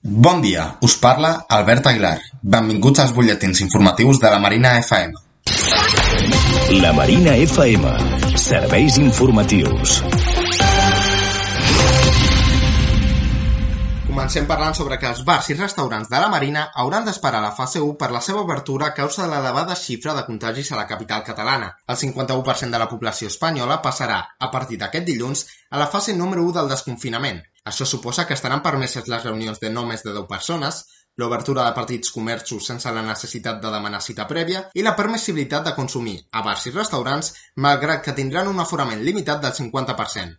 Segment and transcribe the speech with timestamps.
[0.00, 2.20] Bon dia, us parla Albert Aguilar.
[2.40, 5.12] Benvinguts als butlletins informatius de la Marina FM.
[6.80, 7.90] La Marina FM.
[8.38, 10.04] Serveis informatius.
[14.06, 17.82] Comencem parlant sobre que els bars i restaurants de la Marina hauran d'esperar la fase
[17.82, 21.26] 1 per la seva obertura a causa de l'elevada xifra de contagis a la capital
[21.26, 21.74] catalana.
[21.86, 26.46] El 51% de la població espanyola passarà, a partir d'aquest dilluns, a la fase número
[26.46, 27.42] 1 del desconfinament.
[27.68, 30.80] Això suposa que estaran permeses les reunions de no més de 10 persones,
[31.20, 35.74] l'obertura de partits comerços sense la necessitat de demanar cita prèvia i la permissibilitat de
[35.76, 37.32] consumir a bars i restaurants,
[37.66, 40.38] malgrat que tindran un aforament limitat del 50%.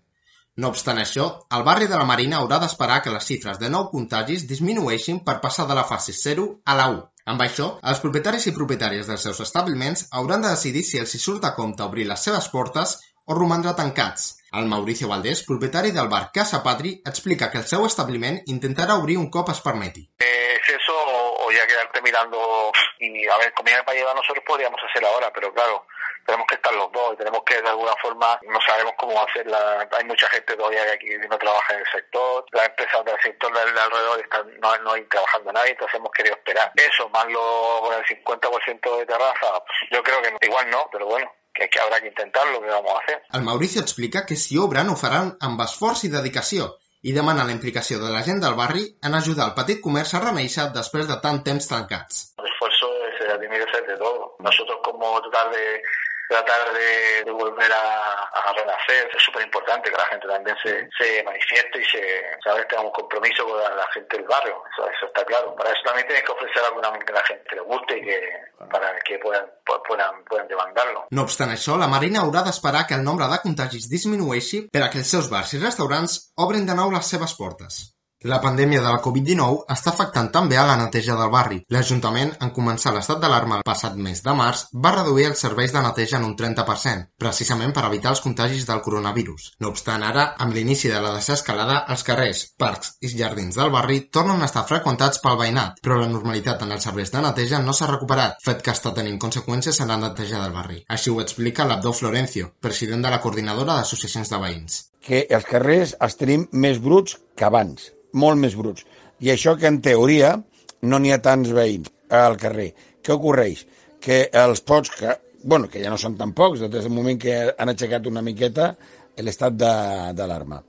[0.60, 3.86] No obstant això, el barri de la Marina haurà d'esperar que les xifres de nou
[3.92, 7.06] contagis disminueixin per passar de la fase 0 a la 1.
[7.34, 11.22] Amb això, els propietaris i propietàries dels seus establiments hauran de decidir si els hi
[11.22, 14.39] surt a compte obrir les seves portes o romandre tancats.
[14.52, 19.18] El Mauricio Valdés, propietari del bar Casa Patri, explica que el seu establiment intentarà obrir
[19.18, 20.10] un cop es.
[20.20, 24.80] Eh, ¿Es eso o, ya quedarte mirando y a ver, comida para llevar nosotros podríamos
[24.90, 25.86] hacer ahora, pero claro,
[26.26, 29.88] tenemos que estar los dos tenemos que de alguna forma, no sabemos cómo hacerla.
[29.98, 33.54] Hay mucha gente todavía que aquí no trabaja en el sector, las empresas del sector
[33.54, 36.72] de, de alrededor están, no, no hay trabajando nadie, entonces hemos querido esperar.
[36.76, 41.32] Eso, más lo con el 50% de terraza, yo creo que igual no, pero bueno,
[41.60, 43.22] que, que habrá que intentarlo, que vamos a hacer.
[43.34, 46.72] El Mauricio explica que si obren ho faran amb esforç i dedicació
[47.04, 50.24] i demana la implicació de la gent del barri en ajudar el petit comerç a
[50.26, 52.24] renéixer després de tant temps tancats.
[52.40, 54.36] El esfuerzo es, tiene que ser de todo.
[54.40, 55.82] Nosotros como tratar de
[56.30, 59.10] tratar de, de volver a, a, renacer.
[59.18, 62.02] Es súper importante que la gente también se, se manifieste y se,
[62.44, 64.62] sabes, tenga un compromiso con la, la gente del barrio.
[64.72, 65.56] Eso, eso, está claro.
[65.56, 68.22] Para eso también tienes que ofrecer algo que la gente le guste y que
[68.70, 71.08] para que puedan, puedan, puedan demandarlo.
[71.10, 74.90] No obstant això, la Marina haurà d'esperar que el nombre de contagis disminueixi per a
[74.94, 77.82] que els seus bars i restaurants obrin de nou les seves portes.
[78.28, 81.62] La pandèmia de la Covid-19 està afectant també a la neteja del barri.
[81.72, 85.80] L'Ajuntament, en començar l'estat d'alarma el passat mes de març, va reduir els serveis de
[85.86, 89.46] neteja en un 30%, precisament per evitar els contagis del coronavirus.
[89.64, 94.02] No obstant, ara, amb l'inici de la desescalada, els carrers, parcs i jardins del barri
[94.12, 97.72] tornen a estar freqüentats pel veïnat, però la normalitat en els serveis de neteja no
[97.72, 100.82] s'ha recuperat, fet que està tenint conseqüències en la neteja del barri.
[100.90, 104.82] Així ho explica l'Abdó Florencio, president de la coordinadora d'associacions de veïns.
[105.08, 108.86] Que els carrers els tenim més bruts que abans molt més bruts.
[109.20, 110.36] I això que en teoria
[110.82, 112.72] no n'hi ha tants veïns al carrer.
[113.04, 113.66] Què ocorreix?
[114.00, 117.36] Que els pocs, que, bueno, que ja no són tan pocs, des del moment que
[117.52, 118.74] han aixecat una miqueta
[119.20, 120.62] l'estat d'alarma.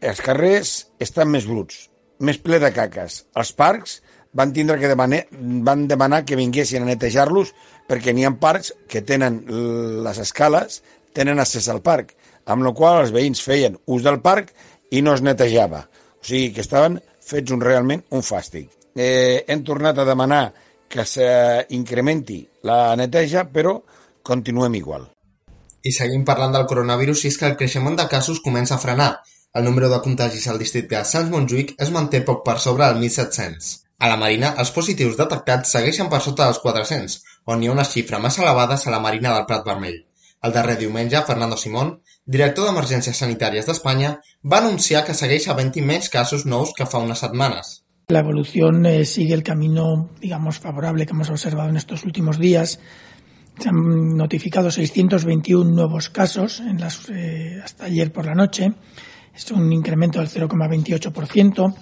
[0.00, 1.88] Els carrers estan més bruts,
[2.20, 3.24] més ple de caques.
[3.36, 3.98] Els parcs
[4.36, 5.24] van tindre que demanar,
[5.66, 7.52] van demanar que vinguessin a netejar-los
[7.90, 9.42] perquè n'hi ha parcs que tenen
[10.06, 10.80] les escales,
[11.12, 12.14] tenen accés al parc,
[12.46, 14.54] amb la qual els veïns feien ús del parc
[14.94, 15.88] i no es netejava.
[16.20, 18.68] O sigui que estaven fets un, realment un fàstic.
[18.96, 20.44] Eh, hem tornat a demanar
[20.90, 23.78] que s'incrementi la neteja, però
[24.26, 25.06] continuem igual.
[25.86, 29.12] I seguim parlant del coronavirus i és que el creixement de casos comença a frenar.
[29.56, 33.00] El número de contagis al districte de Sants Montjuïc es manté poc per sobre del
[33.00, 33.70] 1.700.
[34.00, 37.16] A la Marina, els positius detectats segueixen per sota dels 400,
[37.52, 39.98] on hi ha una xifra més elevada a la Marina del Prat Vermell.
[40.46, 41.90] El darrer diumenge, Fernando Simón,
[42.30, 44.14] director d'Emergències Sanitàries d'Espanya,
[44.46, 47.80] va anunciar que segueix havent-hi menys casos nous que fa unas semanas.
[48.08, 52.80] La evolución eh, sigue el camino, digamos, favorable que hemos observado en estos últimos días.
[53.58, 58.72] Se han notificado 621 nuevos casos en las, eh, hasta ayer por la noche.
[59.34, 61.74] Es un incremento del 0,28%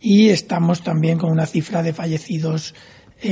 [0.00, 2.74] y estamos también con una cifra de fallecidos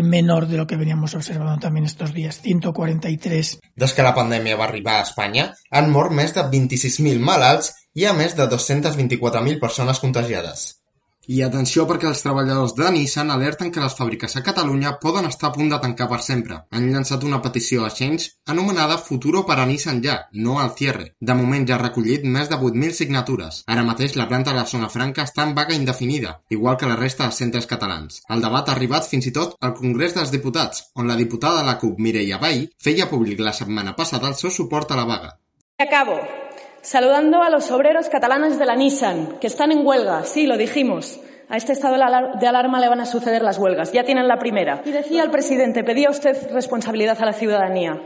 [0.02, 3.58] menor de lo que veníamos observando también estos días, 143.
[3.74, 8.02] Des que la pandèmia va arribar a Espanya, han mort més de 26.000 malalts i
[8.02, 10.85] hi ha més de 224.000 persones contagiades.
[11.26, 15.49] I atenció perquè els treballadors de Nissan alerten que les fàbriques a Catalunya poden estar
[15.49, 16.61] a punt de tancar per sempre.
[16.70, 21.08] Han llançat una petició a Change anomenada Futuro para Nissan ja, no al cierre.
[21.19, 23.61] De moment ja ha recollit més de 8.000 signatures.
[23.67, 27.00] Ara mateix la planta de la zona franca està en vaga indefinida, igual que la
[27.02, 28.22] resta dels centres catalans.
[28.31, 31.70] El debat ha arribat fins i tot al Congrés dels Diputats, on la diputada de
[31.72, 35.38] la CUP, Mireia Vall, feia públic la setmana passada el seu suport a la vaga.
[35.82, 36.20] Acabo
[36.86, 41.20] saludando a los obreros catalanes de la Nissan, que están en huelga, sí, lo dijimos,
[41.48, 43.92] A este estado de alarma le van a suceder las huelgas.
[43.92, 44.82] Ya tienen la primera.
[44.84, 48.00] Y decía el presidente, pedía usted responsabilidad a la ciudadanía.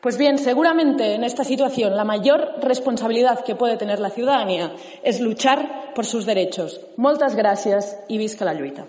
[0.00, 4.72] Pues bien, seguramente en esta situación la mayor responsabilidad que puede tener la ciudadanía
[5.02, 6.80] es luchar por sus derechos.
[6.96, 8.86] Moltes gràcies i visca la lluita.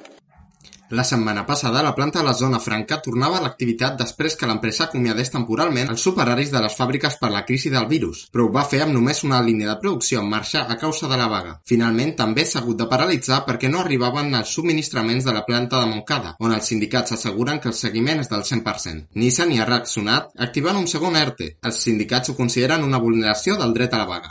[0.92, 4.88] La setmana passada, la planta de la zona franca tornava a l'activitat després que l'empresa
[4.88, 8.64] acomiadés temporalment els superaris de les fàbriques per la crisi del virus, però ho va
[8.72, 11.60] fer amb només una línia de producció en marxa a causa de la vaga.
[11.70, 15.92] Finalment, també s'ha hagut de paralitzar perquè no arribaven els subministraments de la planta de
[15.94, 19.14] Montcada, on els sindicats asseguren que el seguiment és del 100%.
[19.14, 21.52] Nissan i ha reaccionat activant un segon ERTE.
[21.70, 24.30] Els sindicats ho consideren una vulneració del dret a la vaga.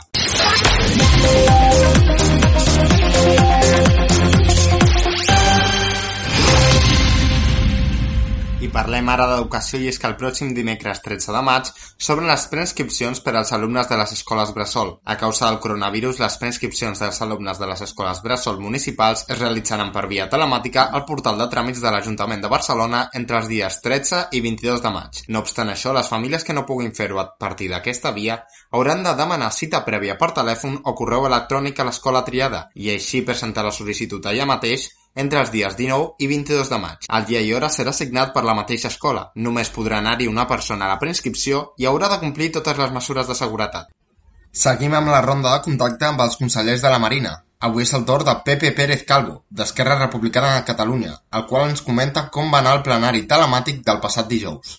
[8.89, 13.19] Parlem ara d'educació i és que el pròxim dimecres 13 de maig s'obren les preinscripcions
[13.21, 14.95] per als alumnes de les escoles Bressol.
[15.05, 19.91] A causa del coronavirus, les preinscripcions dels alumnes de les escoles Bressol municipals es realitzaran
[19.93, 24.23] per via telemàtica al portal de tràmits de l'Ajuntament de Barcelona entre els dies 13
[24.33, 25.21] i 22 de maig.
[25.27, 28.39] No obstant això, les famílies que no puguin fer-ho a partir d'aquesta via
[28.71, 33.21] hauran de demanar cita prèvia per telèfon o correu electrònic a l'escola triada i així
[33.21, 37.07] presentar la sol·licitud allà mateix entre els dies 19 i 22 de maig.
[37.09, 39.29] El dia i hora serà assignat per la mateixa escola.
[39.35, 43.27] Només podrà anar-hi una persona a la preinscripció i haurà de complir totes les mesures
[43.27, 43.89] de seguretat.
[44.51, 47.35] Seguim amb la ronda de contacte amb els consellers de la Marina.
[47.67, 51.81] Avui és el torn de Pepe Pérez Calvo, d'Esquerra Republicana de Catalunya, el qual ens
[51.83, 54.77] comenta com va anar el plenari telemàtic del passat dijous.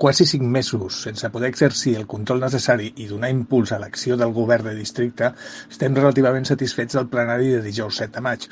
[0.00, 4.32] Quasi cinc mesos sense poder exercir el control necessari i donar impuls a l'acció del
[4.32, 5.32] govern de districte,
[5.68, 8.46] estem relativament satisfets del plenari de dijous 7 de maig.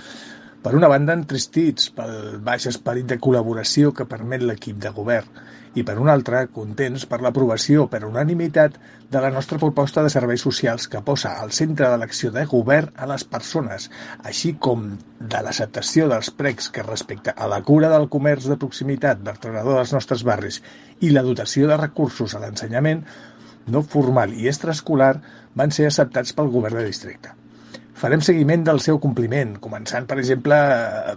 [0.62, 5.36] Per una banda, entristits pel baix esperit de col·laboració que permet l'equip de govern
[5.78, 8.80] i, per una altra, contents per l'aprovació per unanimitat
[9.14, 12.90] de la nostra proposta de serveis socials que posa al centre de l'acció de govern
[12.96, 13.86] a les persones,
[14.32, 14.84] així com
[15.20, 19.94] de l'acceptació dels pregs que respecte a la cura del comerç de proximitat vertebrador dels
[19.94, 20.62] nostres barris
[20.98, 23.06] i la dotació de recursos a l'ensenyament
[23.70, 25.14] no formal i extraescolar
[25.54, 27.38] van ser acceptats pel govern de districte.
[27.98, 30.56] Farem seguiment del seu compliment, començant, per exemple,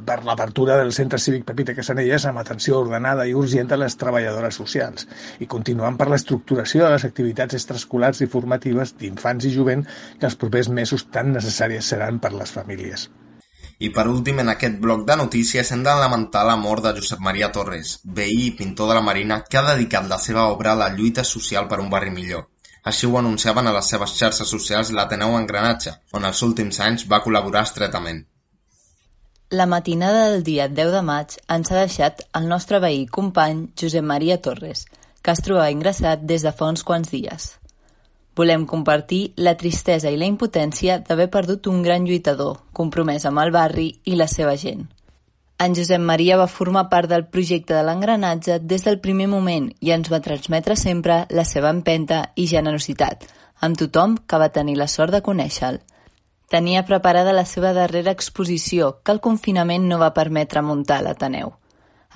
[0.06, 4.58] per l'apertura del Centre Cívic Pepita Casanelles amb atenció ordenada i urgent a les treballadores
[4.58, 5.06] socials
[5.46, 9.86] i continuant per l'estructuració de les activitats extraescolars i formatives d'infants i jovent
[10.18, 13.12] que els propers mesos tan necessàries seran per les famílies.
[13.78, 17.22] I per últim, en aquest bloc de notícies hem de lamentar la mort de Josep
[17.28, 20.82] Maria Torres, veí i pintor de la Marina que ha dedicat la seva obra a
[20.82, 22.48] la lluita social per un barri millor.
[22.90, 27.22] Així ho anunciaven a les seves xarxes socials l'Ateneu Engranatge, on els últims anys va
[27.26, 28.24] col·laborar estretament.
[29.52, 34.06] La matinada del dia 10 de maig ens ha deixat el nostre veí company Josep
[34.14, 34.86] Maria Torres,
[35.22, 37.52] que es trobava ingressat des de fa uns quants dies.
[38.40, 43.52] Volem compartir la tristesa i la impotència d'haver perdut un gran lluitador, compromès amb el
[43.52, 44.88] barri i la seva gent.
[45.62, 49.92] En Josep Maria va formar part del projecte de l'engranatge des del primer moment i
[49.94, 53.28] ens va transmetre sempre la seva empenta i generositat,
[53.68, 55.78] amb tothom que va tenir la sort de conèixer-lo.
[56.50, 61.54] Tenia preparada la seva darrera exposició, que el confinament no va permetre muntar a l'Ateneu.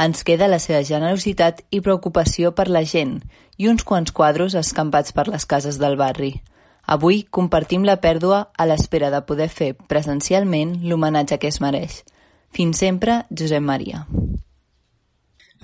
[0.07, 3.19] Ens queda la seva generositat i preocupació per la gent
[3.61, 6.33] i uns quants quadros escampats per les cases del barri.
[6.97, 12.01] Avui compartim la pèrdua a l'espera de poder fer presencialment l'homenatge que es mereix–
[12.55, 14.05] fins sempre, Josep Maria.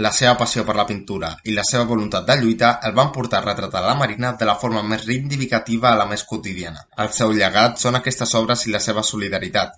[0.01, 3.41] La seva passió per la pintura i la seva voluntat de lluita el van portar
[3.41, 6.85] a retratar la Marina de la forma més reivindicativa a la més quotidiana.
[7.03, 9.75] El seu llegat són aquestes obres i la seva solidaritat.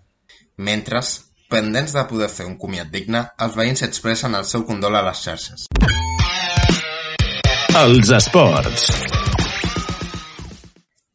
[0.58, 1.02] Mentre,
[1.50, 5.26] pendents de poder fer un comiat digne, els veïns expressen el seu condol a les
[5.28, 5.68] xarxes.
[7.84, 8.90] Els esports.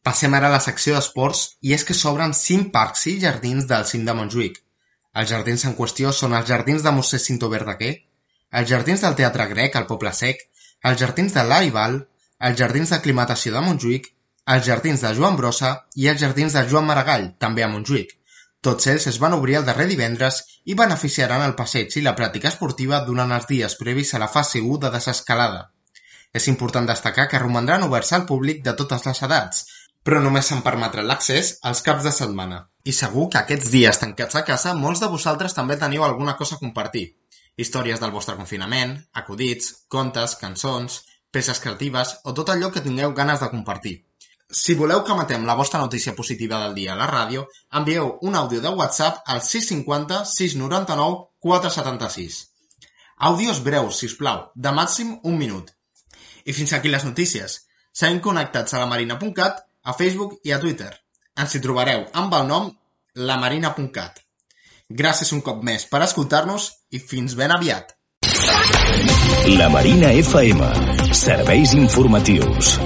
[0.03, 3.87] Passem ara a la secció d'esports i és que s'obren 5 parcs i jardins del
[3.87, 4.59] cim de Montjuïc.
[5.19, 7.95] Els jardins en qüestió són els jardins de Mossèn Cinto Verdaguer,
[8.59, 10.45] els jardins del Teatre Grec al Poble Sec,
[10.89, 11.97] els jardins de l'Aival,
[12.49, 14.07] els jardins d'aclimatació de Montjuïc,
[14.53, 18.15] els jardins de Joan Brossa i els jardins de Joan Maragall, també a Montjuïc.
[18.67, 22.49] Tots ells es van obrir el darrer divendres i beneficiaran el passeig i la pràctica
[22.51, 25.61] esportiva durant els dies previs a la fase 1 de desescalada.
[26.33, 29.63] És important destacar que romandran oberts al públic de totes les edats,
[30.03, 32.59] però només se'n permetrà l'accés als caps de setmana.
[32.83, 36.55] I segur que aquests dies tancats a casa molts de vosaltres també teniu alguna cosa
[36.55, 37.05] a compartir.
[37.59, 41.01] Històries del vostre confinament, acudits, contes, cançons,
[41.31, 43.95] peces creatives o tot allò que tingueu ganes de compartir.
[44.49, 47.43] Si voleu que matem la vostra notícia positiva del dia a la ràdio,
[47.79, 52.39] envieu un àudio de WhatsApp al 650 699 476.
[53.29, 55.69] Àudios breus, si us plau, de màxim un minut.
[56.45, 57.59] I fins aquí les notícies.
[57.93, 60.91] Seguim connectats a la marina.cat a Facebook i a Twitter.
[61.39, 62.71] Ens hi trobareu amb el nom
[63.15, 64.19] lamarina.cat.
[64.89, 67.93] Gràcies un cop més per escoltar-nos i fins ben aviat.
[69.59, 71.13] La Marina FM.
[71.13, 72.77] Serveis informatius.